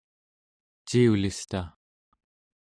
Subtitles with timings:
[0.87, 1.61] ciulista